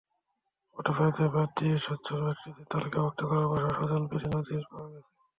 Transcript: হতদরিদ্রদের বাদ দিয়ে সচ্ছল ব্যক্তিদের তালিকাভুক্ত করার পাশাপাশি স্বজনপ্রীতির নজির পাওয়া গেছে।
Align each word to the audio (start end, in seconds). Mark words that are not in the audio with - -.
হতদরিদ্রদের 0.77 1.29
বাদ 1.33 1.49
দিয়ে 1.57 1.75
সচ্ছল 1.77 2.19
ব্যক্তিদের 2.25 2.65
তালিকাভুক্ত 2.71 3.19
করার 3.29 3.47
পাশাপাশি 3.51 3.75
স্বজনপ্রীতির 3.79 4.31
নজির 4.35 4.63
পাওয়া 4.71 4.89
গেছে। 4.93 5.11